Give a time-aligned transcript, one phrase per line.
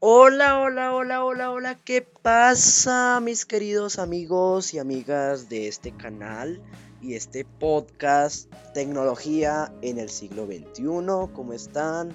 [0.00, 6.62] Hola, hola, hola, hola, hola, ¿qué pasa mis queridos amigos y amigas de este canal
[7.02, 11.32] y este podcast Tecnología en el siglo XXI?
[11.34, 12.14] ¿Cómo están?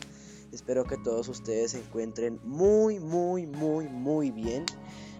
[0.54, 4.66] Espero que todos ustedes se encuentren muy, muy, muy, muy bien.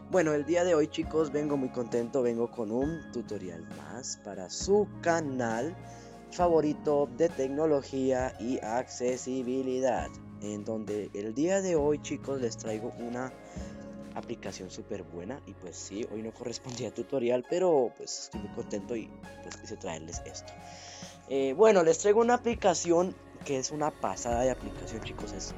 [0.10, 4.50] Bueno, el día de hoy chicos vengo muy contento, vengo con un tutorial más para
[4.50, 5.76] su canal
[6.32, 10.10] favorito de tecnología y accesibilidad
[10.44, 13.32] en donde el día de hoy chicos les traigo una
[14.16, 18.52] aplicación súper buena y pues sí, hoy no correspondía a tutorial, pero pues estoy muy
[18.52, 19.10] contento y
[19.42, 20.54] pues quise traerles esto.
[21.30, 25.54] Eh, bueno, les traigo una aplicación que es una pasada de aplicación chicos, es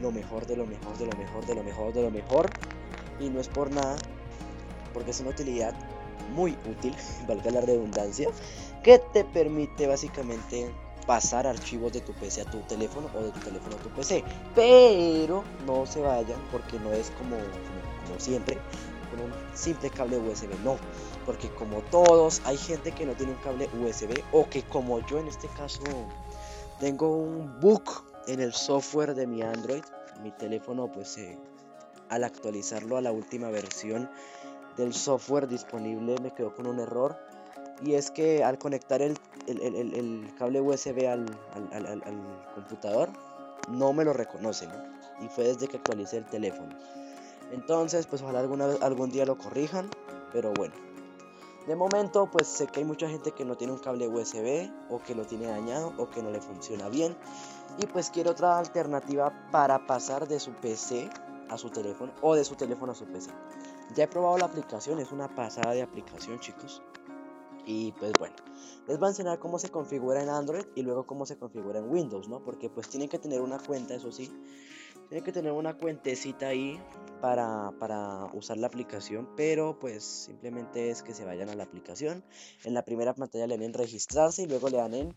[0.00, 2.50] lo mejor de lo mejor de lo mejor de lo mejor de lo mejor.
[3.20, 3.96] Y no es por nada,
[4.92, 5.74] porque es una utilidad
[6.34, 6.94] muy útil,
[7.28, 8.28] valga la redundancia,
[8.82, 10.70] que te permite básicamente
[11.06, 14.24] pasar archivos de tu PC a tu teléfono o de tu teléfono a tu PC.
[14.54, 18.58] Pero no se vayan porque no es como, como, siempre
[19.10, 20.76] con un simple cable USB, no.
[21.24, 25.18] Porque como todos, hay gente que no tiene un cable USB o que como yo
[25.18, 25.82] en este caso
[26.80, 27.82] tengo un bug
[28.26, 29.84] en el software de mi Android.
[30.22, 31.38] Mi teléfono pues eh,
[32.08, 34.08] al actualizarlo a la última versión
[34.76, 37.16] del software disponible me quedó con un error
[37.82, 39.18] y es que al conectar el,
[40.38, 41.26] cable USB al,
[42.54, 43.10] computador
[43.68, 44.68] no me lo reconoce
[45.20, 46.76] y fue desde que actualicé el teléfono.
[47.52, 49.90] Entonces pues ojalá alguna algún día lo corrijan
[50.32, 50.74] pero bueno.
[51.66, 55.00] De momento pues sé que hay mucha gente que no tiene un cable USB o
[55.00, 57.16] que lo tiene dañado o que no le funciona bien.
[57.78, 61.10] Y pues quiere otra alternativa para pasar de su PC
[61.50, 63.30] a su teléfono o de su teléfono a su PC
[63.94, 66.82] ya he probado la aplicación es una pasada de aplicación chicos
[67.66, 68.36] y pues bueno,
[68.86, 71.90] les voy a enseñar cómo se configura en Android y luego cómo se configura en
[71.90, 72.42] Windows, ¿no?
[72.42, 74.30] Porque pues tienen que tener una cuenta, eso sí.
[75.08, 76.80] Tienen que tener una cuentecita ahí
[77.20, 82.24] para, para usar la aplicación, pero pues simplemente es que se vayan a la aplicación.
[82.64, 85.14] En la primera pantalla le dan en registrarse y luego le dan en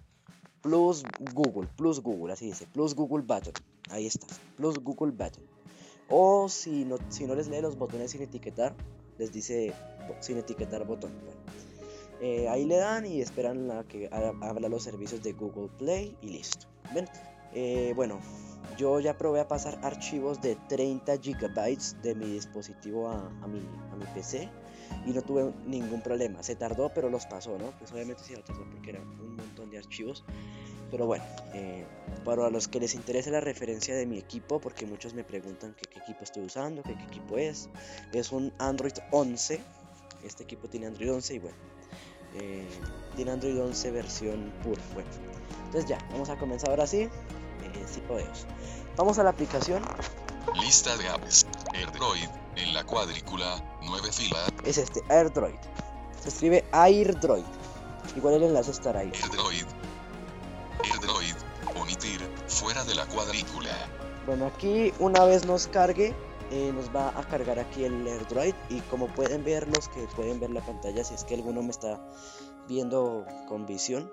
[0.62, 3.54] Plus Google, Plus Google, así dice, Plus Google Button.
[3.90, 4.28] Ahí está,
[4.58, 5.44] Plus Google Button.
[6.10, 8.76] O si no, si no les lee los botones sin etiquetar,
[9.18, 9.74] les dice
[10.20, 11.12] sin etiquetar botón.
[12.22, 16.30] Eh, ahí le dan y esperan a que abra los servicios de Google Play y
[16.30, 16.68] listo.
[17.54, 18.20] Eh, bueno,
[18.78, 23.60] yo ya probé a pasar archivos de 30 gigabytes de mi dispositivo a, mi,
[23.92, 24.50] a mi PC
[25.06, 26.44] y no tuve ningún problema.
[26.44, 27.72] Se tardó, pero los pasó, ¿no?
[27.80, 30.24] Pues obviamente sí tardó porque eran un montón de archivos.
[30.92, 31.86] Pero bueno, eh,
[32.26, 36.00] para los que les interese la referencia de mi equipo, porque muchos me preguntan qué,
[36.00, 37.70] equipo estoy usando, qué equipo es,
[38.12, 39.60] es un Android 11.
[40.24, 41.58] Este equipo tiene Android 11 y bueno,
[42.36, 42.68] eh,
[43.16, 44.82] tiene Android 11 versión pura.
[44.94, 45.10] Bueno,
[45.66, 47.02] entonces ya, vamos a comenzar ahora sí.
[47.02, 48.46] Eh, sí podemos.
[48.96, 49.84] Vamos a la aplicación.
[50.62, 51.46] Lista de apps.
[51.74, 54.50] AirDroid en la cuadrícula 9 filas.
[54.66, 55.56] Es este, AirDroid.
[56.22, 57.44] Se escribe AirDroid.
[58.16, 59.12] Igual el enlace estará ahí.
[59.14, 59.66] AirDroid.
[60.84, 61.36] AirDroid.
[61.80, 63.72] Omitir fuera de la cuadrícula.
[64.26, 66.16] Bueno, aquí una vez nos cargue,
[66.52, 70.40] eh, nos va a cargar aquí el AirDroid y como pueden ver los que pueden
[70.40, 72.00] ver la pantalla si es que alguno me está
[72.68, 74.12] viendo con visión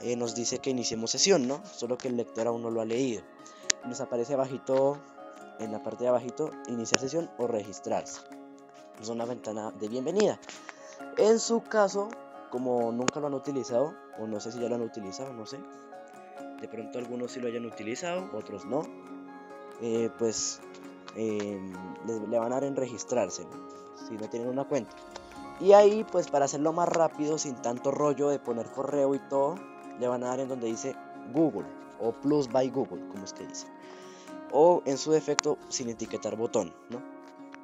[0.00, 2.84] eh, nos dice que iniciemos sesión no solo que el lector aún no lo ha
[2.84, 3.22] leído.
[3.84, 4.98] Nos aparece abajito
[5.58, 8.20] en la parte de abajito iniciar sesión o registrarse.
[9.00, 10.38] Es una ventana de bienvenida.
[11.16, 12.08] En su caso
[12.50, 15.58] como nunca lo han utilizado o no sé si ya lo han utilizado no sé
[16.60, 18.82] de pronto algunos sí lo hayan utilizado otros no
[19.80, 20.60] eh, pues
[21.16, 21.72] Em,
[22.06, 23.46] le, van a dar en registrarse,
[24.08, 24.94] si no tienen una cuenta.
[25.60, 29.56] Y ahí, pues para hacerlo más rápido, sin tanto rollo de poner correo y todo,
[29.98, 30.94] le van a dar en donde dice
[31.32, 31.66] Google
[32.00, 33.66] o Plus by Google, como que dice.
[34.52, 37.17] O en su defecto, sin etiquetar botón, ¿no?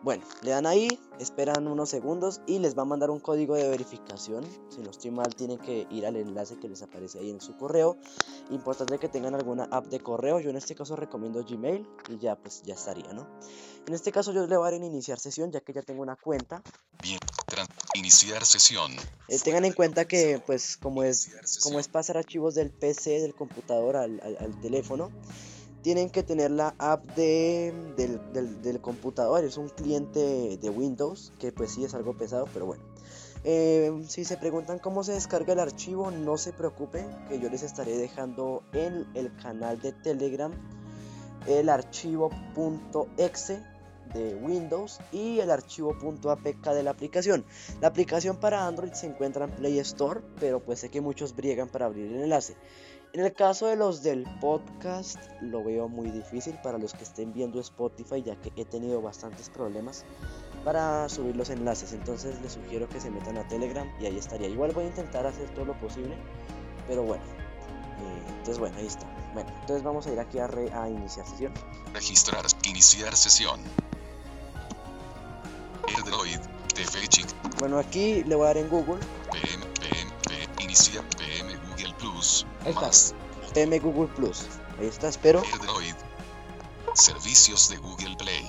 [0.04, 3.66] Bueno, le dan ahí, esperan unos segundos y les va a mandar un código de
[3.70, 4.44] verificación.
[4.68, 7.56] Si no estoy mal, tienen que ir al enlace que les aparece ahí en su
[7.56, 7.96] correo.
[8.50, 10.40] Importante que tengan alguna app de correo.
[10.40, 13.26] Yo en este caso recomiendo Gmail y ya pues ya estaría, ¿no?
[13.86, 16.02] En este caso yo le voy a dar en iniciar sesión ya que ya tengo
[16.02, 16.62] una cuenta.
[17.02, 17.18] Bien,
[17.94, 18.92] iniciar sesión.
[19.28, 21.30] Eh, tengan en cuenta que pues como es,
[21.62, 25.10] como es pasar archivos del PC, del computador al, al teléfono
[25.84, 27.74] tienen que tener la app de,
[28.32, 29.44] del, computador.
[29.44, 32.82] Es un cliente de Windows, que pues sí es algo pesado, pero bueno.
[33.44, 37.62] Eh, si se preguntan cómo se descarga el archivo, no se preocupen, que yo les
[37.62, 40.52] estaré dejando en el canal de Telegram
[41.46, 42.30] el archivo
[43.18, 43.62] .exe
[44.14, 47.44] de Windows y el archivo .apk de la aplicación.
[47.82, 51.68] La aplicación para Android se encuentra en Play Store, pero pues sé que muchos briegan
[51.68, 52.56] para abrir el enlace.
[53.14, 57.32] En el caso de los del podcast, lo veo muy difícil para los que estén
[57.32, 60.04] viendo Spotify, ya que he tenido bastantes problemas
[60.64, 61.92] para subir los enlaces.
[61.92, 64.48] Entonces les sugiero que se metan a Telegram y ahí estaría.
[64.48, 66.16] Igual voy a intentar hacer todo lo posible,
[66.88, 67.22] pero bueno.
[67.22, 69.06] eh, entonces bueno, ahí está.
[69.32, 71.54] Bueno, entonces vamos a ir aquí a, re- a iniciar sesión.
[71.92, 72.44] Registrar.
[72.68, 73.60] Iniciar sesión.
[75.86, 76.40] AirDroid.
[76.74, 77.28] TFChic.
[77.60, 78.98] Bueno, aquí le voy a dar en Google.
[79.30, 79.64] PM.
[79.78, 80.10] PM.
[80.26, 81.04] PM Google
[82.24, 82.46] Plus.
[82.64, 82.86] Ahí está.
[82.86, 83.14] Más.
[83.52, 84.46] PM Google Plus.
[84.78, 85.42] Ahí está, espero.
[86.94, 88.46] Servicios de Google Play.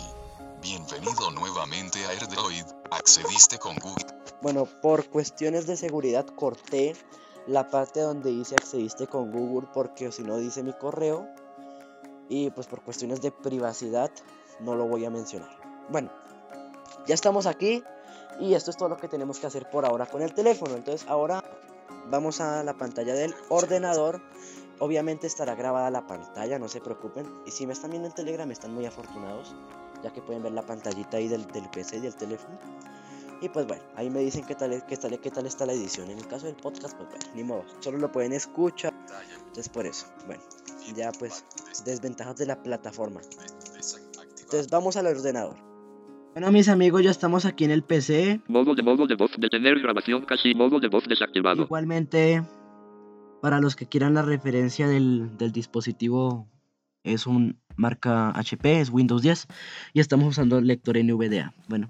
[0.61, 2.63] Bienvenido nuevamente a AirDroid.
[2.91, 4.05] Accediste con Google.
[4.41, 6.95] Bueno, por cuestiones de seguridad corté
[7.47, 11.27] la parte donde dice accediste con Google porque si no dice mi correo
[12.29, 14.09] y pues por cuestiones de privacidad
[14.61, 15.49] no lo voy a mencionar.
[15.89, 16.13] Bueno,
[17.07, 17.83] ya estamos aquí
[18.39, 20.75] y esto es todo lo que tenemos que hacer por ahora con el teléfono.
[20.75, 21.43] Entonces ahora
[22.09, 24.21] vamos a la pantalla del ordenador.
[24.79, 27.25] Obviamente estará grabada la pantalla, no se preocupen.
[27.45, 29.55] Y si me están viendo en Telegram están muy afortunados,
[30.03, 32.57] ya que pueden ver la pantallita ahí del, del PC y del teléfono.
[33.41, 36.09] Y pues bueno, ahí me dicen qué tal, qué tal, qué tal está la edición.
[36.09, 38.93] En el caso del podcast, pues bueno, ni modo, solo lo pueden escuchar.
[39.37, 40.41] Entonces por eso, bueno,
[40.95, 41.43] ya pues
[41.83, 43.21] desventajas de la plataforma.
[44.39, 45.64] Entonces vamos al ordenador.
[46.35, 48.41] Bueno mis amigos, ya estamos aquí en el PC.
[48.49, 51.63] Modo de modo de voz, detener grabación casi modo de voz desactivado.
[51.63, 52.43] Igualmente,
[53.41, 56.45] para los que quieran la referencia del, del dispositivo,
[57.05, 59.47] es un marca HP, es Windows 10
[59.93, 61.53] y estamos usando el lector NVDA.
[61.69, 61.89] Bueno,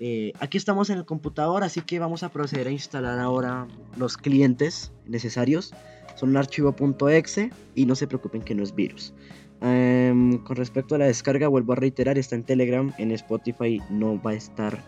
[0.00, 4.16] eh, aquí estamos en el computador, así que vamos a proceder a instalar ahora los
[4.16, 5.72] clientes necesarios.
[6.16, 6.74] Son un archivo
[7.10, 9.14] .exe y no se preocupen que no es virus.
[9.62, 14.20] Em, con respecto a la descarga, vuelvo a reiterar, está en Telegram, en Spotify no
[14.20, 14.78] va a estar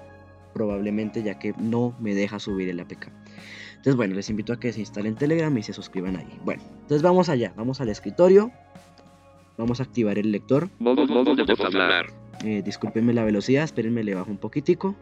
[0.52, 3.08] probablemente ya que no me deja subir el APK.
[3.70, 6.40] Entonces bueno, les invito a que se instalen Telegram y se suscriban ahí.
[6.44, 8.50] Bueno, entonces vamos allá, vamos al escritorio.
[9.56, 10.68] Vamos a activar el lector.
[12.44, 14.96] Eh, discúlpenme la velocidad, espérenme, le bajo un poquitico.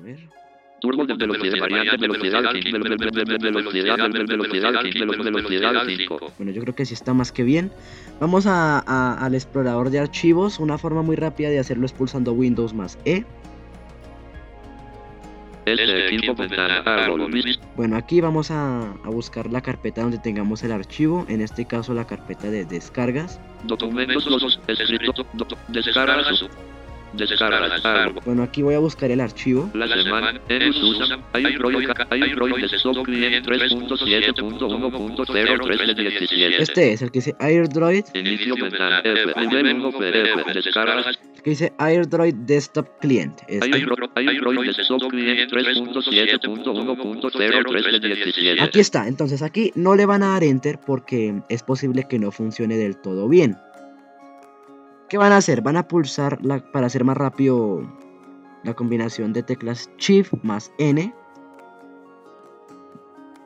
[0.00, 0.28] A ver.
[0.84, 6.32] Turbo de velocidad variante velocidad 5 velocidad velocidad 5 velocidad 5.
[6.36, 7.72] Bueno, yo creo que sí está más que bien.
[8.20, 10.58] Vamos a- a- al explorador de archivos.
[10.58, 13.24] Una forma muy rápida de hacerlo es pulsando Windows más E.
[17.76, 21.24] Bueno, aquí vamos a, a buscar la carpeta donde tengamos el archivo.
[21.28, 23.40] En este caso, la carpeta de descargas.
[23.64, 25.14] Documentos los escrito
[25.68, 26.44] descargas.
[28.24, 29.68] Bueno, aquí voy a buscar el archivo.
[29.74, 31.90] La semana iDroid
[32.60, 36.62] Desktop Client 3.7.1.03 de 17.
[36.62, 38.04] Este es el que dice AirDroid.
[38.14, 43.40] Inicio ventana F nivel 1 PDF descargas El que dice AirDroid Desktop Client.
[43.48, 43.78] Este.
[43.78, 48.62] iDroid iDroid Desktop Client 3.7.1.03 de 17.
[48.62, 52.32] Aquí está, entonces aquí no le van a dar enter porque es posible que no
[52.32, 53.56] funcione del todo bien.
[55.08, 55.60] ¿Qué van a hacer?
[55.62, 57.82] Van a pulsar la- para hacer más rápido
[58.62, 61.14] la combinación de teclas Shift más N.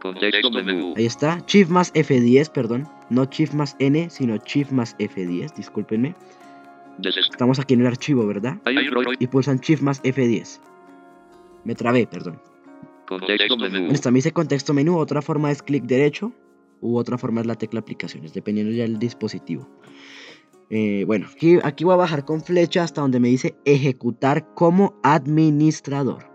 [0.01, 0.95] Contexto menú.
[0.97, 2.87] Ahí está, Shift más F10, perdón.
[3.11, 6.15] No Shift más N, sino Shift más F10, discúlpenme.
[7.31, 8.59] Estamos aquí en el archivo, ¿verdad?
[9.19, 10.61] Y pulsan Shift más F10.
[11.65, 12.41] Me trabé, perdón.
[13.09, 13.89] Contexto menú.
[13.89, 16.33] Listo, me dice contexto menú, otra forma es clic derecho
[16.81, 19.67] u otra forma es la tecla aplicaciones, dependiendo ya del dispositivo.
[20.71, 24.99] Eh, bueno, aquí, aquí voy a bajar con flecha hasta donde me dice ejecutar como
[25.03, 26.29] administrador.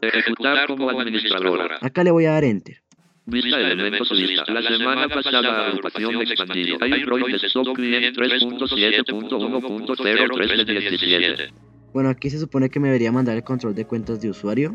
[0.00, 1.78] Ejecutar como administradora.
[1.80, 2.82] Acá le voy a dar enter.
[3.26, 4.50] Vista elementos lista.
[4.52, 6.78] La semana pasada agrupación expandido.
[6.78, 11.48] Client 3.7.1.03 de 17.
[11.92, 14.74] Bueno, aquí se supone que me debería mandar el control de cuentas de usuario.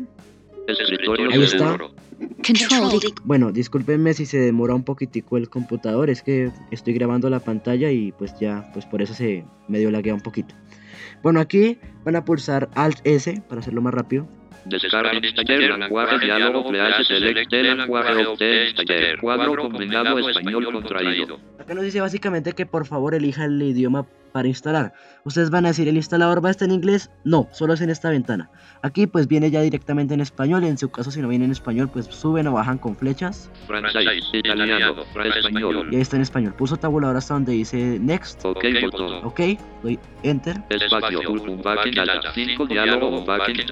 [0.66, 1.58] Escritorio Ahí está.
[1.58, 1.94] seguro.
[2.28, 3.00] Control.
[3.24, 7.90] Bueno, discúlpenme si se demora un poquitico el computador, es que estoy grabando la pantalla
[7.90, 10.54] y pues ya, pues por eso se medio laguea un poquito.
[11.22, 14.28] Bueno, aquí van a pulsar Alt S para hacerlo más rápido.
[14.66, 21.38] Descarga Installer, lenguaje, diálogo, please, select, lenguaje, obtén, Installer, cuadro combinado español contraído.
[21.58, 24.92] Acá nos dice básicamente que por favor elija el idioma para instalar.
[25.22, 27.08] Ustedes van a decir, ¿el instalador va a estar en inglés?
[27.22, 28.50] No, solo es en esta ventana.
[28.82, 30.64] Aquí pues viene ya directamente en español.
[30.64, 33.48] En su caso, si no viene en español, pues suben o bajan con flechas.
[33.68, 35.86] Francés, italiano, español.
[35.92, 36.52] Y ahí está en español.
[36.54, 38.44] Puso tabulador hasta donde dice Next.
[38.44, 39.24] Ok, botón.
[39.24, 39.40] Ok,
[39.84, 40.60] doy Enter.
[40.68, 43.24] Espacio, un backing alta, 5 diálogo,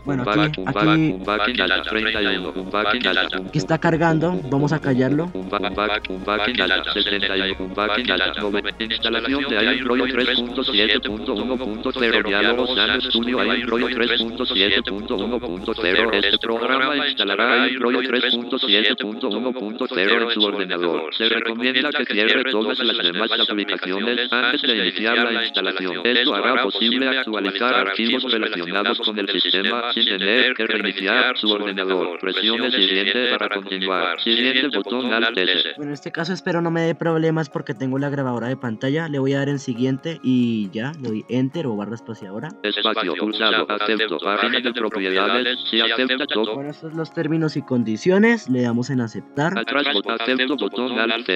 [0.04, 4.40] Bueno, aquí- aquí- backing, un backing alta, 31, un backing alta, un Aquí está cargando.
[4.48, 5.28] Vamos a callarlo.
[5.34, 10.51] un back, un back, un backing alta, 71, un backing alta, 9, instalación de iDroid
[10.52, 21.14] 3.7.1.0 Diálogo San Studio Android 3.7.1.0 Este programa instalará Android 3.7.1.0 en su ordenador.
[21.14, 26.00] Se recomienda que cierre todas las demás aplicaciones antes de iniciar la instalación.
[26.04, 32.18] Esto hará posible actualizar archivos relacionados con el sistema sin tener que reiniciar su ordenador.
[32.20, 34.20] Presione siguiente para continuar.
[34.20, 35.74] Siguiente botón Alt S.
[35.78, 39.08] En este caso espero no me dé problemas porque tengo la grabadora de pantalla.
[39.08, 40.41] Le voy a dar en siguiente y
[40.72, 42.48] ya, le doy enter o barra espaciadora.
[42.62, 43.66] Espacio pulsado.
[43.68, 44.18] Acepto.
[44.18, 45.58] Página de propiedades.
[45.70, 46.54] Si acepta todo.
[46.54, 48.48] Bueno, estos son los términos y condiciones.
[48.48, 49.58] Le damos en aceptar.
[49.58, 51.28] Atrás botón acepto botón Alt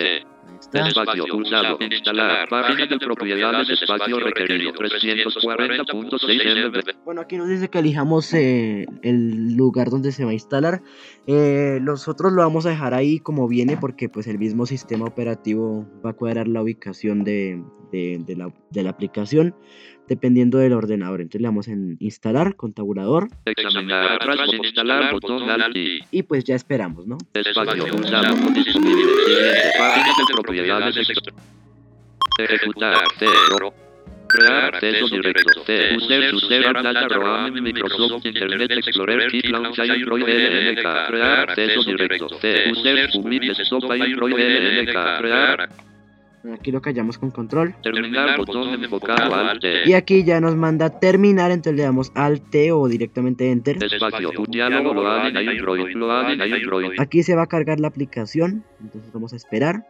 [0.60, 0.88] Está.
[0.88, 1.78] Espacio pulsado.
[1.80, 2.48] Instalar.
[2.48, 3.70] Página de propiedades.
[3.70, 4.72] Espacio requerido.
[4.72, 7.04] 340.6 MB.
[7.04, 10.82] Bueno, aquí nos dice que elijamos eh, el lugar donde se va a instalar.
[11.26, 15.86] Eh, nosotros lo vamos a dejar ahí como viene porque pues el mismo sistema operativo
[16.04, 19.54] va a cuadrar la ubicación de, de- de la, de la aplicación
[20.08, 21.20] dependiendo del ordenador.
[21.20, 24.12] Entonces le damos en instalar con tabulador Examinar.
[24.12, 26.00] Atrás botón instalar botón Alt I.
[26.10, 27.18] y pues ya esperamos, ¿no?
[27.34, 28.34] Espacio pulsado.
[28.52, 29.02] Disponible.
[29.24, 29.72] Siguiente.
[29.78, 31.08] Página de propiedades.
[32.38, 33.04] Ejecutar.
[33.18, 33.74] Cero.
[34.28, 35.64] Crear acceso directo.
[35.64, 35.96] C.
[35.96, 41.06] User User Data Roam Microsoft Internet Explorer Kit Launch Android LNK.
[41.08, 42.28] Crear acceso directo.
[42.40, 42.70] C.
[42.70, 45.18] User Public Desktop Android LNK.
[45.18, 45.68] Crear.
[46.52, 47.74] Aquí lo callamos con control.
[47.82, 52.70] Terminar botón enfocado Alt Y aquí ya nos manda terminar, entonces le damos Alt T
[52.72, 53.82] o directamente Enter.
[53.82, 54.30] Espacio.
[54.38, 55.96] Un diálogo lo en Android.
[55.96, 56.90] Lo en Android.
[56.98, 59.86] Aquí se va a cargar la aplicación, entonces vamos a esperar.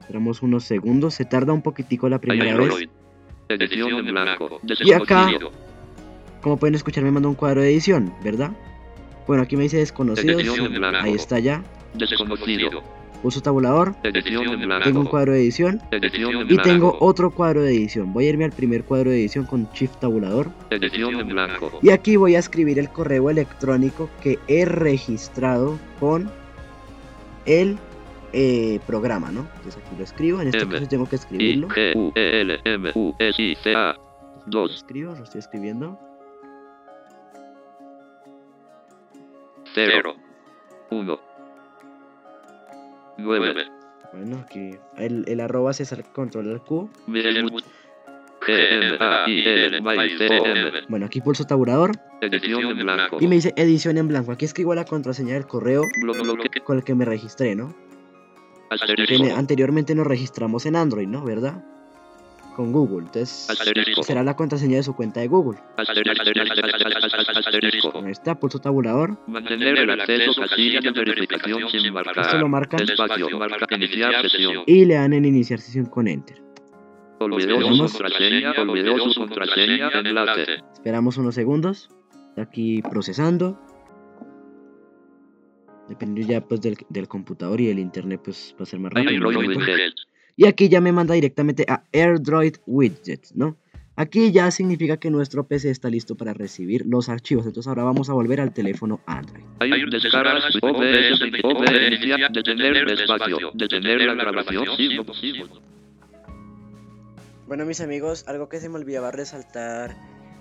[0.00, 2.70] Esperamos unos segundos, se tarda un poquitico la primera vez.
[2.70, 2.88] Android.
[3.48, 4.60] Edición en blanco.
[4.80, 5.30] Y acá-.
[6.42, 8.50] Como pueden escuchar me manda un cuadro de edición, ¿verdad?
[9.26, 10.42] Bueno, aquí me dice desconocidos,
[11.00, 11.64] ahí está ya.
[11.94, 12.82] Desconocido.
[13.24, 18.12] Uso tabulador, tengo un cuadro de edición y tengo otro cuadro de edición.
[18.12, 20.50] Voy a irme al primer cuadro de edición con Shift tabulador
[21.80, 26.30] y aquí voy a escribir el correo electrónico que he registrado con
[27.46, 27.78] el
[28.34, 29.48] eh, programa, ¿no?
[29.56, 31.68] Entonces aquí lo escribo, en este caso tengo que escribirlo.
[31.68, 31.72] Lo
[34.46, 35.98] 2 escribo, lo estoy escribiendo.
[39.72, 40.14] 0
[40.90, 41.33] 1
[43.18, 43.54] 9
[44.12, 46.88] Bueno, aquí el, el arroba se sale control al Q.
[50.88, 53.18] Bueno, aquí pulso tabulador Edición en blanco.
[53.20, 54.32] y me dice edición en blanco.
[54.32, 55.82] Aquí escribo la contraseña del correo
[56.64, 57.74] con el que me registré, ¿no?
[58.70, 61.24] Que anteriormente nos registramos en Android, ¿no?
[61.24, 61.64] ¿Verdad?
[62.54, 63.06] Con Google.
[63.06, 63.48] Entonces
[64.02, 65.58] será la contraseña de su cuenta de Google.
[65.76, 66.22] asterisco
[67.38, 69.18] asterisco Ahí está, pulso tabulador.
[69.26, 72.24] Mantener el acceso casilla de verificación sin marcar.
[72.24, 74.62] Esto lo marcan Espacio, marca iniciar sesión.
[74.66, 76.40] y le dan en iniciar sesión con Enter.
[77.18, 80.62] Olvidó su contraseña, olvidó su contraseña, enlace.
[80.74, 81.88] Esperamos unos segundos.
[82.30, 83.58] Está aquí procesando.
[85.88, 89.28] Dependiendo ya pues del, del computador y del internet pues va a ser más rápido.
[90.36, 90.44] Un.
[90.44, 90.44] Widget.
[90.44, 93.56] Y aquí ya me manda directamente a AirDroid Widgets, ¿no?
[93.96, 97.46] Aquí ya significa que nuestro PC está listo para recibir los archivos.
[97.46, 99.44] Entonces ahora vamos a volver al teléfono Android.
[99.60, 105.46] Hay descargas OBS, OBS, iniciar, detener espacio, detener la grabación, sigo, sigo.
[107.46, 109.94] Bueno mis amigos, algo que se me olvidaba resaltar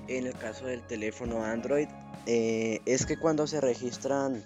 [0.08, 1.88] en el caso del teléfono Android
[2.26, 4.42] eh, es que cuando se registran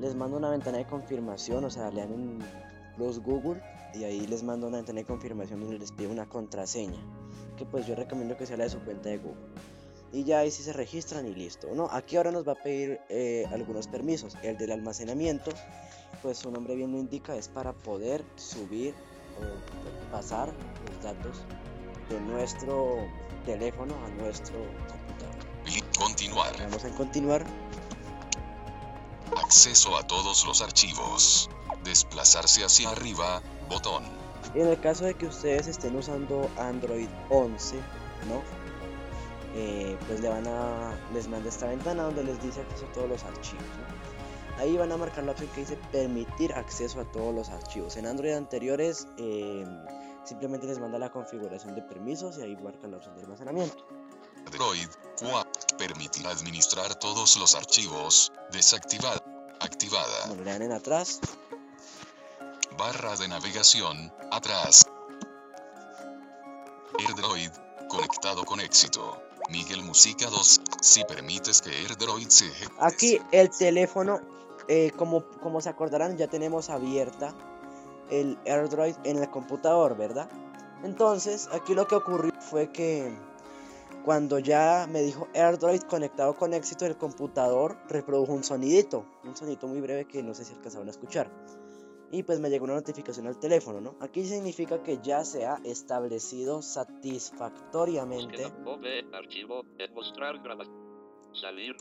[0.00, 2.38] les mando una ventana de confirmación, o sea, le dan en
[2.98, 3.60] los Google
[3.94, 7.00] y ahí les mando una ventana de confirmación donde les pide una contraseña,
[7.56, 9.40] que pues yo recomiendo que sea la de su cuenta de Google.
[10.12, 11.88] Y ya ahí sí se registran y listo, ¿no?
[11.90, 14.36] Aquí ahora nos va a pedir eh, algunos permisos.
[14.42, 15.50] El del almacenamiento,
[16.22, 18.94] pues su nombre bien lo indica, es para poder subir
[19.38, 20.52] o pasar
[20.86, 21.42] los datos
[22.10, 22.98] de nuestro
[23.46, 24.54] teléfono a nuestro
[24.88, 25.34] computador.
[25.66, 26.58] Y continuar.
[26.58, 27.46] Vamos a continuar.
[29.36, 31.48] Acceso a todos los archivos.
[31.84, 33.42] Desplazarse hacia arriba.
[33.68, 34.04] Botón.
[34.54, 37.76] En el caso de que ustedes estén usando Android 11,
[38.28, 38.42] ¿no?
[39.54, 43.08] Eh, pues le van a les manda esta ventana donde les dice acceso a todos
[43.08, 43.64] los archivos.
[43.64, 44.62] ¿no?
[44.62, 47.96] Ahí van a marcar la opción que dice permitir acceso a todos los archivos.
[47.96, 49.64] En Android anteriores eh,
[50.24, 53.86] simplemente les manda la configuración de permisos y ahí marcan la opción de almacenamiento.
[54.46, 54.88] Android
[55.20, 55.76] 4.
[55.78, 58.32] Permitir administrar todos los archivos.
[58.52, 59.22] Desactivada.
[59.60, 60.26] Activada.
[60.28, 61.20] Bueno, le dan en atrás
[62.76, 64.12] Barra de navegación.
[64.30, 64.86] Atrás.
[66.98, 67.50] AirDroid.
[67.88, 69.22] Conectado con éxito.
[69.50, 70.60] Miguel Música 2.
[70.80, 72.76] Si permites que AirDroid se ejecute.
[72.80, 74.20] Aquí el teléfono,
[74.68, 77.34] eh, como, como se acordarán, ya tenemos abierta
[78.10, 80.28] el AirDroid en el computador, ¿verdad?
[80.82, 83.14] Entonces, aquí lo que ocurrió fue que
[84.04, 89.68] cuando ya me dijo AirDroid conectado con éxito, el computador reprodujo un sonidito, un sonidito
[89.68, 91.30] muy breve que no sé si alcanzaron a escuchar.
[92.12, 93.96] Y pues me llegó una notificación al teléfono, ¿no?
[94.00, 98.44] Aquí significa que ya se ha establecido satisfactoriamente.
[99.12, 99.64] archivo,
[101.32, 101.74] salir,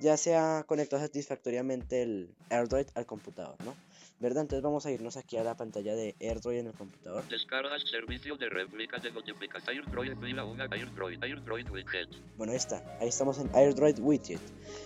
[0.00, 3.74] ya se ha conectado satisfactoriamente el AirDroid al computador, ¿no?
[4.20, 4.42] ¿Verdad?
[4.42, 7.24] Entonces vamos a irnos aquí a la pantalla de AirDroid en el computador.
[7.28, 12.08] Descarga el servicio de réplica de notificación AirDroid, una AirDroid, AirDroid Widget.
[12.36, 12.98] Bueno, ahí está.
[13.00, 14.40] Ahí estamos en AirDroid Widget.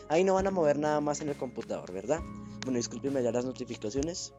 [0.09, 2.21] Ahí no van a mover nada más en el computador, ¿verdad?
[2.65, 4.33] Bueno, discúlpenme ya las notificaciones.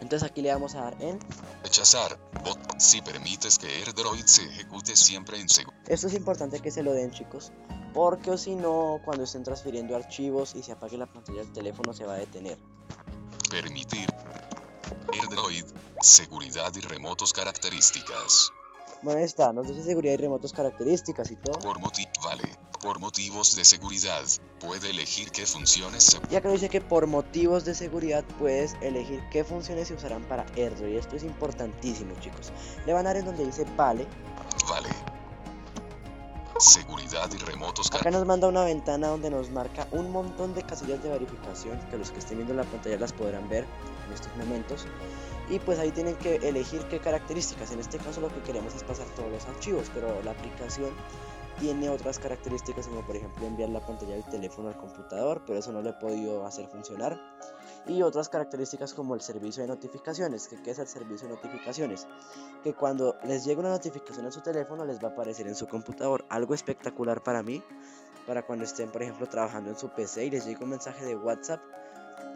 [0.00, 1.18] Entonces aquí le vamos a dar en
[1.62, 5.80] rechazar bot si permites que AirDroid se ejecute siempre en segundo.
[5.86, 7.52] Esto es importante que se lo den, chicos,
[7.94, 11.92] porque o si no, cuando estén transfiriendo archivos y se apague la pantalla del teléfono
[11.92, 12.58] se va a detener.
[13.50, 14.06] Permitir.
[15.12, 15.64] AirDroid,
[16.00, 18.50] seguridad y remotos características.
[19.02, 21.58] Bueno, ahí está, nos dice seguridad y remotos características y todo.
[21.58, 22.44] Por motivo, vale.
[22.82, 24.22] Por motivos de seguridad,
[24.60, 26.18] puede elegir qué funciones se...
[26.30, 30.44] Ya que dice que por motivos de seguridad puedes elegir qué funciones se usarán para
[30.56, 30.96] AirDroid.
[30.96, 32.52] Esto es importantísimo, chicos.
[32.84, 34.06] Le van a dar en donde dice vale.
[34.68, 34.88] Vale.
[36.58, 37.92] Seguridad y remotos.
[37.92, 41.98] Acá nos manda una ventana donde nos marca un montón de casillas de verificación que
[41.98, 43.66] los que estén viendo la pantalla las podrán ver
[44.06, 44.86] en estos momentos.
[45.48, 47.72] Y pues ahí tienen que elegir qué características.
[47.72, 50.90] En este caso lo que queremos es pasar todos los archivos, pero la aplicación
[51.58, 55.72] tiene otras características como por ejemplo enviar la pantalla del teléfono al computador, pero eso
[55.72, 57.18] no lo he podido hacer funcionar.
[57.86, 62.06] Y otras características como el servicio de notificaciones, que qué es el servicio de notificaciones,
[62.62, 65.66] que cuando les llegue una notificación a su teléfono les va a aparecer en su
[65.66, 67.62] computador, algo espectacular para mí,
[68.26, 71.16] para cuando estén por ejemplo trabajando en su PC y les llegue un mensaje de
[71.16, 71.60] WhatsApp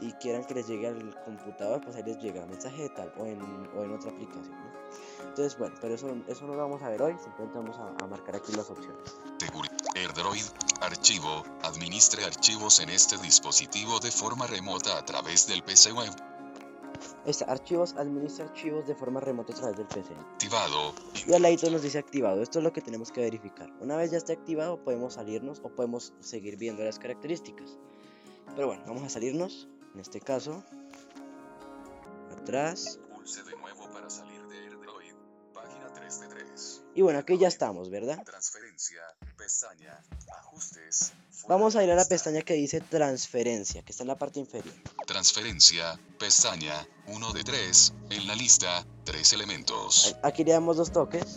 [0.00, 3.26] y quieran que les llegue al computador, pues ahí les llega mensaje de tal o
[3.26, 3.40] en,
[3.76, 4.56] o en otra aplicación.
[5.28, 8.36] Entonces, bueno, pero eso, eso no lo vamos a ver hoy, simplemente vamos a, marcar
[8.36, 8.98] aquí las opciones.
[9.94, 10.44] AirDroid,
[10.80, 16.10] archivo, administre archivos en este dispositivo de forma remota a través del PC web.
[17.24, 20.14] Este, archivos, administra archivos de forma remota a través del PC.
[20.14, 20.94] Activado.
[21.26, 22.42] Y al ladito nos dice activado.
[22.42, 23.70] Esto es lo que tenemos que verificar.
[23.80, 27.78] Una vez ya esté activado, podemos salirnos o podemos seguir viendo las características.
[28.54, 29.68] Pero bueno, vamos a salirnos.
[29.94, 30.62] En este caso,
[32.30, 33.00] atrás.
[33.14, 33.56] Pulse de
[36.94, 38.22] Y bueno, aquí ya estamos, ¿verdad?
[38.24, 39.00] Transferencia,
[39.36, 40.02] pestaña,
[40.38, 41.12] ajustes.
[41.48, 44.74] Vamos a ir a la pestaña que dice transferencia, que está en la parte inferior.
[45.06, 46.74] Transferencia, pestaña,
[47.06, 50.16] 1 de 3, en la lista, 3 elementos.
[50.22, 51.36] Aquí le damos dos toques.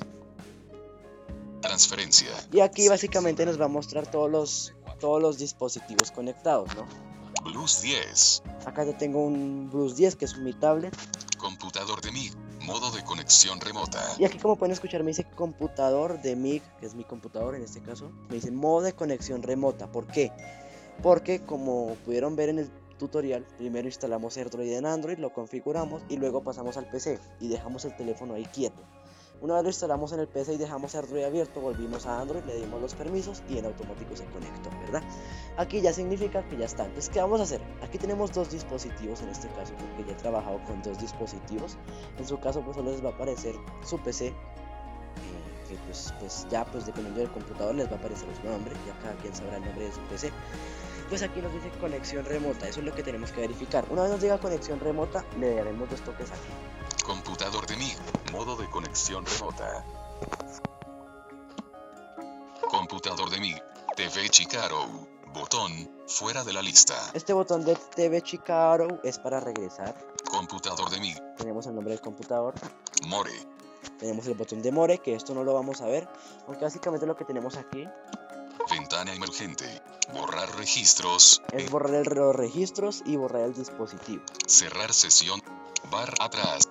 [1.62, 2.32] Transferencia.
[2.52, 6.86] Y aquí básicamente nos va a mostrar todos los, todos los dispositivos conectados, ¿no?
[7.44, 8.44] Blues 10.
[8.66, 10.96] Acá ya tengo un Blues 10 que es mi tablet.
[11.38, 14.02] Computador de MIG, modo de conexión remota.
[14.18, 17.64] Y aquí como pueden escuchar me dice computador de MIG, que es mi computador en
[17.64, 18.12] este caso.
[18.30, 19.92] Me dice modo de conexión remota.
[19.92, 20.32] ¿Por qué?
[21.02, 26.18] Porque como pudieron ver en el tutorial, primero instalamos AirDroid en Android, lo configuramos y
[26.18, 28.82] luego pasamos al PC y dejamos el teléfono ahí quieto.
[29.44, 32.56] Una vez lo instalamos en el PC y dejamos AirDroid abierto, volvimos a Android, le
[32.56, 35.04] dimos los permisos y en automático se conectó, ¿verdad?
[35.58, 36.86] Aquí ya significa que ya está.
[36.86, 37.60] Entonces, ¿qué vamos a hacer?
[37.82, 41.76] Aquí tenemos dos dispositivos en este caso, porque ya he trabajado con dos dispositivos.
[42.18, 43.54] En su caso, pues solo les va a aparecer
[43.86, 44.34] su PC, eh,
[45.68, 48.98] que pues, pues ya pues dependiendo del computador les va a aparecer su nombre, ya
[49.02, 50.32] cada quien sabrá el nombre de su PC.
[51.10, 53.84] Pues aquí nos dice conexión remota, eso es lo que tenemos que verificar.
[53.90, 57.04] Una vez nos diga conexión remota, le daremos dos toques aquí.
[57.06, 57.98] Computador de MIG,
[58.34, 59.86] modo de conexión remota.
[62.70, 63.62] Computador de MIG,
[63.96, 64.88] TV Chicaro,
[65.34, 65.72] botón,
[66.08, 66.96] fuera de la lista.
[67.14, 69.96] Este botón de TV Chicaro es para regresar.
[70.30, 72.56] Computador de MIG, Tenemos el nombre del computador.
[73.06, 73.32] More,
[74.00, 76.08] Tenemos el botón de More, que esto no lo vamos a ver.
[76.48, 77.88] Aunque básicamente lo que tenemos aquí
[78.72, 79.66] ventana emergente,
[80.14, 84.24] borrar registros, es borrar el- los registros y borrar el dispositivo.
[84.48, 85.40] cerrar sesión,
[85.92, 86.64] bar atrás.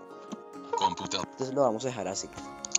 [0.83, 2.29] Computador, Entonces lo vamos a dejar así.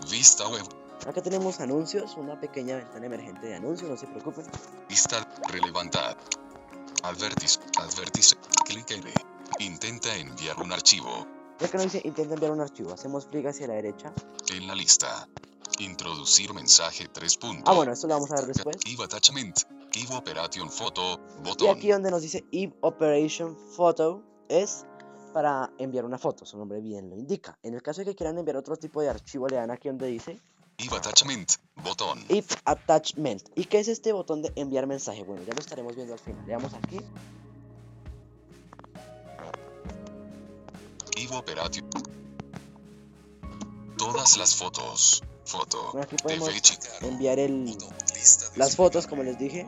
[0.10, 0.64] vista web,
[1.08, 4.46] Acá tenemos anuncios, una pequeña ventana emergente de anuncios, no se preocupen.
[4.88, 6.16] Vista relevantad.
[7.04, 9.14] Advertis, advertis, clic L.
[9.60, 11.28] Intenta enviar un archivo.
[11.60, 14.14] Ya que nos dice intenta enviar un archivo, hacemos clic hacia la derecha.
[14.54, 15.28] En la lista.
[15.80, 17.64] Introducir mensaje 3 puntos.
[17.66, 18.78] Ah, bueno, esto lo vamos a ver después.
[19.04, 19.60] Attachment.
[20.12, 21.20] Operation Photo.
[21.40, 21.70] Y Botón.
[21.76, 24.86] aquí donde nos dice Eve Operation Photo es
[25.34, 27.58] para enviar una foto, su nombre bien lo indica.
[27.64, 30.08] En el caso de que quieran enviar otro tipo de archivo, le dan aquí donde
[30.08, 30.40] dice
[30.78, 31.54] Eve Attachment.
[31.84, 32.24] Botón.
[32.30, 33.50] If Attachment.
[33.56, 35.24] ¿Y qué es este botón de enviar mensaje?
[35.24, 36.46] Bueno, ya lo estaremos viendo al final.
[36.46, 37.00] Le damos aquí.
[41.18, 41.90] Eve Operation.
[43.98, 45.24] Todas las fotos.
[45.46, 45.92] Foto.
[45.92, 46.50] Bueno, aquí podemos
[47.02, 47.78] enviar el,
[48.56, 49.68] las fotos, como les dije.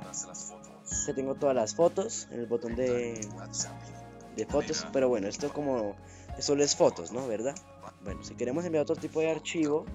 [1.06, 3.74] Que tengo todas las fotos en el botón de, WhatsApp.
[4.36, 4.86] De fotos.
[4.92, 5.96] Pero bueno, esto como
[6.40, 7.28] solo es fotos, ¿no?
[7.28, 7.56] ¿Verdad?
[8.04, 9.86] Bueno, si queremos enviar otro tipo de archivo,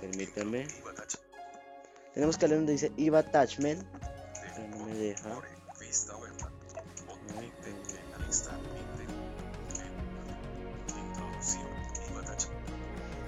[0.00, 0.66] permítanme.
[2.14, 3.82] Tenemos que leer donde dice IVA Attachment.
[4.54, 5.30] Pero no me deja.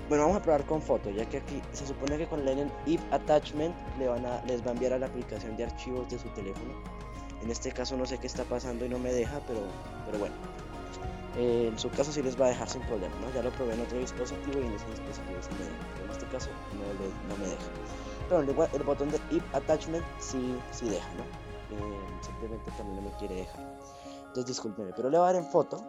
[0.08, 3.00] Bueno, vamos a probar con foto, ya que aquí se supone que con leen if
[3.10, 6.28] attachment le van a, les va a enviar a la aplicación de archivos de su
[6.28, 6.72] teléfono.
[7.42, 9.60] En este caso no sé qué está pasando y no me deja, pero,
[10.06, 10.34] pero bueno.
[11.36, 13.30] Eh, en su caso sí les va a dejar sin problema, ¿no?
[13.34, 15.76] Ya lo probé en otro dispositivo y en ese dispositivo sí me deja.
[15.94, 17.66] pero En este caso no, le- no me deja.
[18.28, 21.24] Pero el, igual- el botón de if attachment sí, sí deja, ¿no?
[21.76, 23.60] Eh, simplemente también no me quiere dejar.
[24.18, 25.82] Entonces discúlpeme, pero le voy a dar en foto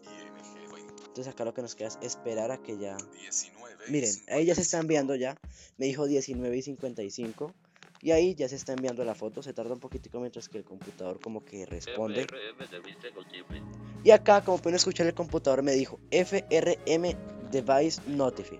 [0.04, 2.98] IMG 20, Entonces acá lo que nos queda es esperar a que ya...
[2.98, 4.82] 19 y Miren, ahí ya se está 55.
[4.82, 5.38] enviando ya.
[5.78, 7.54] Me dijo 19 y 55.
[8.02, 9.44] Y ahí ya se está enviando la foto.
[9.44, 12.22] Se tarda un poquitico mientras que el computador como que responde.
[14.04, 17.16] Y acá, como pueden escuchar, el computador me dijo FRM
[17.52, 18.60] Device Notify.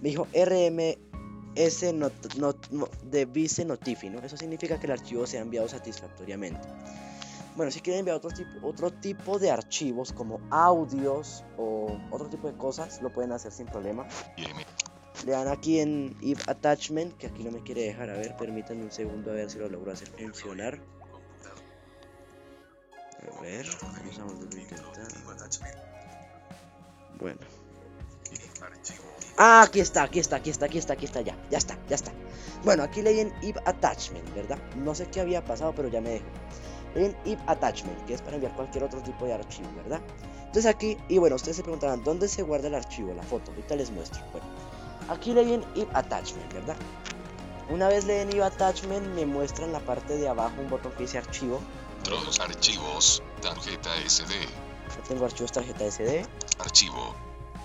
[0.00, 4.20] Me dijo RMS not, not- no- Device Notify, ¿no?
[4.20, 6.66] Eso significa que el archivo se ha enviado satisfactoriamente.
[7.56, 12.46] Bueno, si quieren enviar otro tipo, otro tipo de archivos como audios o otro tipo
[12.46, 14.06] de cosas, lo pueden hacer sin problema.
[15.26, 18.10] Le dan aquí en If Attachment, que aquí no me quiere dejar.
[18.10, 20.80] A ver, permítanme un segundo a ver si lo logro hacer funcionar.
[23.36, 23.66] A ver,
[27.18, 27.40] Bueno.
[29.36, 31.94] Ah, aquí está, aquí está, aquí está, aquí está, aquí está, ya, ya está, ya
[31.94, 32.12] está.
[32.64, 34.58] Bueno, aquí leí en if attachment, ¿verdad?
[34.76, 36.26] No sé qué había pasado, pero ya me dejó.
[36.94, 40.00] Leí en if attachment, que es para enviar cualquier otro tipo de archivo, ¿verdad?
[40.46, 43.52] Entonces aquí, y bueno, ustedes se preguntarán, ¿dónde se guarda el archivo, la foto?
[43.52, 44.20] Ahorita les muestro.
[44.32, 44.46] Bueno,
[45.08, 46.76] aquí leí en if attachment, ¿verdad?
[47.70, 50.92] Una vez leí en if attachment, me muestra en la parte de abajo un botón
[50.92, 51.60] que dice archivo.
[52.00, 56.24] Otros archivos, tarjeta SD, Yo tengo archivos tarjeta SD
[56.58, 57.14] archivo,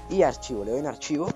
[0.10, 0.66] y archivo.
[0.66, 1.30] Le doy en archivo.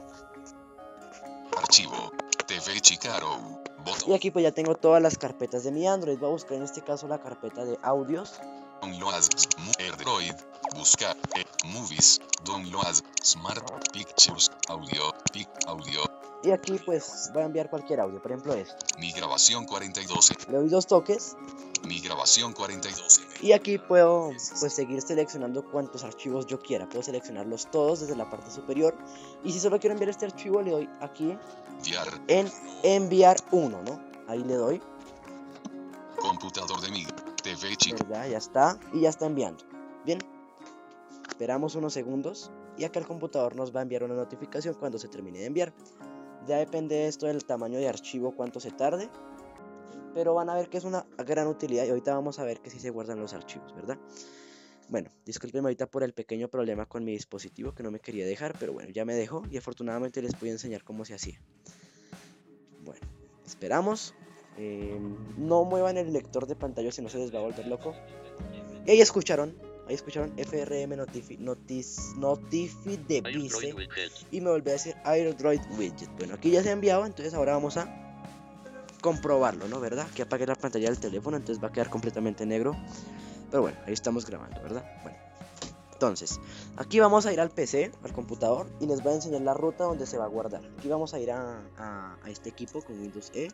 [1.58, 2.12] archivo,
[2.46, 3.62] TV Chicaro,
[4.06, 6.18] Y aquí pues ya tengo todas las carpetas de mi Android.
[6.18, 8.40] Voy a buscar en este caso la carpeta de audios.
[8.82, 10.34] Android,
[10.76, 16.04] buscar, eh, movies, download, smart pictures, audio, pic, audio,
[16.44, 18.76] Y aquí pues voy a enviar cualquier audio, por ejemplo esto.
[19.00, 21.36] mi grabación 42, Le doy dos toques
[21.86, 26.88] mi grabación 42, y aquí puedo pues seguir seleccionando cuantos archivos yo quiera.
[26.90, 28.98] Puedo seleccionarlos todos desde la parte superior.
[29.44, 31.38] Y si solo quiero enviar este archivo le doy aquí
[31.78, 32.52] enviar, en
[32.84, 34.02] enviar uno, ¿no?
[34.28, 34.82] Ahí le doy,
[36.18, 37.06] computador de mi,
[37.44, 38.30] TV Chicaro, ¿verdad?
[38.30, 38.78] Ya está.
[38.94, 39.64] Y ya está enviando.
[40.06, 40.20] Bien.
[41.38, 45.08] Esperamos unos segundos y acá el computador nos va a enviar una notificación cuando se
[45.08, 45.72] termine de enviar.
[46.48, 49.08] Ya depende esto del tamaño de archivo, cuánto se tarde.
[50.16, 52.72] Pero van a ver que es una gran utilidad y ahorita vamos a ver que
[52.72, 54.00] sí se guardan los archivos, ¿verdad?
[54.90, 58.56] Bueno, discúlpenme ahorita por el pequeño problema con mi dispositivo que no me quería dejar,
[58.60, 61.40] pero bueno, ya me dejó y afortunadamente les a enseñar cómo se hacía.
[62.84, 63.06] Bueno,
[63.46, 64.16] esperamos.
[64.58, 65.00] Eh,
[65.38, 67.94] no muevan el lector de pantalla si no se les va a volver loco.
[68.88, 71.38] Y escucharon, ahí escucharon FRM Notifi,
[73.26, 74.12] Android widget.
[74.32, 76.10] y me volví a decir AirDroid Widget.
[76.18, 78.04] Bueno, aquí ya se ha enviado, entonces ahora vamos a
[79.02, 79.80] comprobarlo, ¿no?
[79.80, 80.08] ¿Verdad?
[80.16, 82.76] Que apague la pantalla del teléfono, entonces va a quedar completamente negro.
[83.50, 84.84] Pero bueno, ahí estamos grabando, ¿verdad?
[85.04, 85.18] Bueno.
[85.94, 86.40] Entonces,
[86.76, 89.86] aquí vamos a ir al PC, al computador, y les voy a enseñar la ruta
[89.86, 90.62] donde se va a guardar.
[90.78, 93.48] Aquí vamos a ir a, a- a este equipo con Windows E.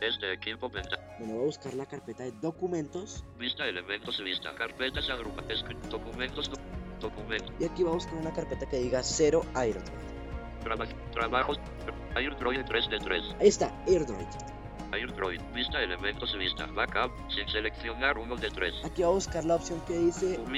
[0.00, 0.96] Este equipo venta.
[1.18, 3.24] Bueno, voy a buscar la carpeta de documentos.
[3.38, 4.54] Vista elementos vista.
[4.54, 5.42] Carpetas agrupa.
[5.90, 6.50] Documentos.
[6.50, 6.60] doc-
[7.00, 7.52] Documentos.
[7.60, 9.86] Y aquí voy a buscar una carpeta que diga 0 AirDroid.
[10.64, 11.58] Traba- trabajos.
[12.16, 13.22] AirDroid 3 de 3.
[13.40, 14.26] Ahí está, AirDroid.
[14.92, 15.40] AirDroid.
[15.54, 16.66] Vista elementos vista.
[16.66, 17.12] Backup.
[17.30, 18.74] Sin seleccionar uno de tres.
[18.84, 20.48] Aquí va a buscar la opción que dice 2.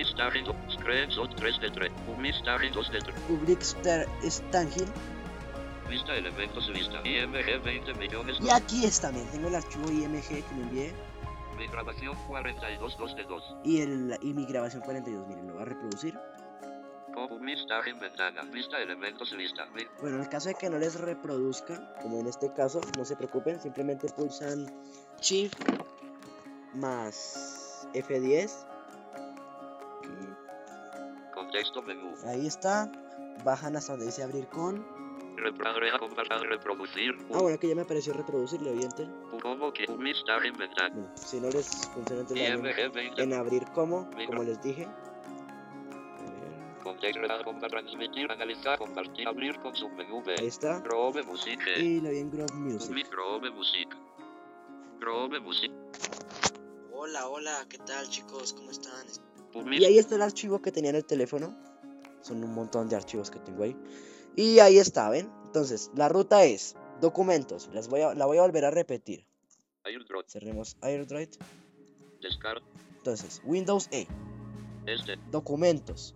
[0.74, 1.92] Screenshot 3 de 3.
[2.16, 3.14] Umistar 2 de 3.
[3.28, 4.86] Public Stangil.
[5.90, 7.00] Vista elementos vista.
[7.04, 8.36] IMG 20 millones.
[8.40, 10.94] Y aquí está, también tengo el archivo IMG que me envié
[11.58, 13.56] Mi grabación 42 2 de 2.
[13.64, 15.26] y, el, y mi grabación 42.
[15.26, 16.18] Miren, lo voy a reproducir.
[17.12, 18.42] Como Umistar en ventana.
[18.52, 19.66] Vista elementos vista.
[20.00, 23.16] Bueno, en el caso de que no les reproduzca, como en este caso, no se
[23.16, 24.72] preocupen, simplemente pulsan
[25.20, 25.58] Shift
[26.74, 28.52] más F10.
[31.34, 32.14] Contexto menú.
[32.26, 32.90] Ahí está.
[33.44, 34.99] Bajan hasta donde dice abrir con.
[35.40, 36.48] Reproducir.
[36.48, 37.18] Reproducir.
[37.32, 39.08] Ah, bueno, que ya me apareció reproducir, le doy enter.
[39.42, 40.94] Como que Umistar en ventana.
[40.94, 43.22] Bueno, si no les funciona, IMG 20.
[43.22, 44.86] en abrir como, como les dije.
[47.68, 48.30] Transmitir.
[48.30, 48.78] Analizar.
[48.78, 49.26] Compartir.
[49.26, 49.72] Abrir con
[50.38, 50.82] Ahí está.
[51.76, 53.08] Y le doy en Grove Music.
[53.10, 53.88] Chrome Music.
[54.98, 55.72] Chrome Music.
[56.92, 58.52] Hola, hola, ¿qué tal chicos?
[58.52, 59.06] ¿Cómo están?
[59.72, 61.56] Y ahí está el archivo que tenía en el teléfono.
[62.20, 63.76] Son un montón de archivos que tengo ahí.
[64.40, 65.30] Y ahí está, ¿ven?
[65.44, 67.68] Entonces, la ruta es documentos.
[67.74, 69.26] Las voy a, la voy a volver a repetir.
[69.84, 70.24] AirDroid.
[70.26, 71.28] Cerremos AirDroid.
[72.22, 72.64] Descarga.
[72.96, 74.06] Entonces, Windows E.
[74.86, 75.16] Este.
[75.30, 76.14] Documentos.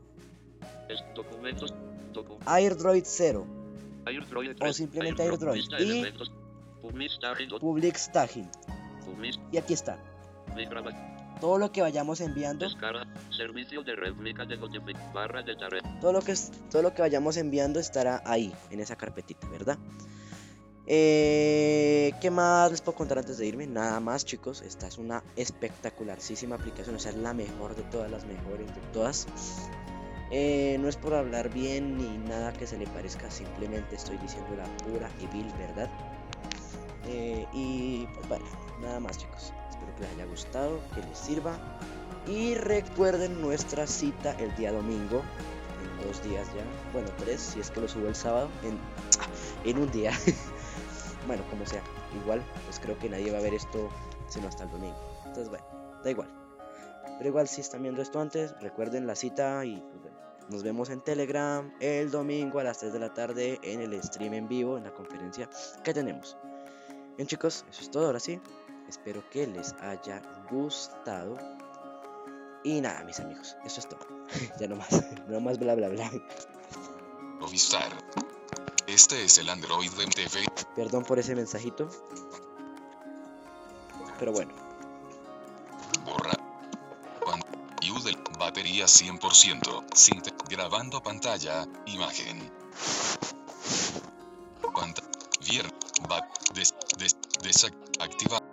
[1.15, 1.75] Documentos.
[2.13, 3.47] Docu AirDroid 0.
[4.07, 4.77] AirDroid O 3.
[4.77, 5.55] simplemente AirDroid.
[5.57, 6.05] Vista Y-
[7.61, 8.49] Public Staging.
[9.53, 9.99] Y aquí está.
[11.45, 12.65] Todo lo que vayamos enviando.
[12.65, 13.07] Descarga.
[13.29, 15.13] Servicio de réplica de notificación.
[15.13, 15.83] Barra de tarea.
[16.01, 16.35] Todo lo que
[16.71, 19.77] todo lo que vayamos enviando estará ahí, en esa carpetita, ¿verdad?
[20.87, 23.67] Eh, ¿Qué más les puedo contar antes de irme?
[23.67, 24.63] Nada más, chicos.
[24.63, 26.97] Esta es una espectacularísima aplicación.
[26.97, 29.27] O sea, es la mejor de todas las mejores de todas.
[30.31, 33.31] Eh, no es por hablar bien ni nada que se le parezca.
[33.31, 35.91] Simplemente estoy diciendo la pura y vil verdad.
[37.07, 38.45] Eh, y pues vale,
[38.81, 39.53] nada más, chicos.
[39.85, 41.59] Espero que les haya gustado, que les sirva.
[42.27, 45.23] Y recuerden nuestra cita el día domingo.
[45.83, 46.65] En dos días ya.
[46.93, 48.49] Bueno, tres, si es que lo subo el sábado.
[48.63, 48.79] En,
[49.69, 50.13] en un día.
[51.27, 51.83] bueno, como sea.
[52.23, 53.91] Igual, pues creo que nadie va a ver esto
[54.29, 54.97] sino hasta el domingo.
[55.27, 55.65] Entonces, bueno,
[56.03, 56.29] da igual.
[57.19, 60.17] Pero igual, si están viendo esto antes, recuerden la cita y pues, bueno,
[60.49, 64.35] nos vemos en Telegram el domingo a las 3 de la tarde en el stream
[64.35, 65.49] en vivo, en la conferencia
[65.83, 66.37] que tenemos.
[67.17, 68.41] Bien, chicos, eso es todo ahora sí.
[68.95, 71.37] Espero que les haya gustado.
[72.63, 74.07] Y nada, mis amigos, eso es todo.
[74.61, 74.89] ya no más,
[75.29, 76.09] no más bla bla bla.
[77.41, 77.91] Movistar.
[78.87, 80.47] Este es el Android MTV.
[80.77, 81.89] Perdón por ese mensajito.
[84.21, 84.55] Pero bueno,
[86.05, 86.39] Borra.
[87.91, 88.17] Udel.
[88.39, 89.85] Batería 100%.
[89.93, 90.33] Sinte.
[90.49, 91.67] Grabando pantalla.
[91.87, 92.49] Imagen.
[94.73, 95.03] Panta.
[95.41, 95.67] Vier.
[96.55, 96.73] Des.
[96.97, 97.17] Des.
[97.43, 98.44] Desactiva.